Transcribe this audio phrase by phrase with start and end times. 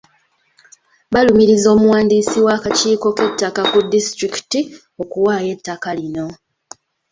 [1.13, 4.59] Balumiriza omuwandiisi w’akakiiko k’ettaka ku disitulikiti
[5.01, 6.27] okuwaayo ettaka lino.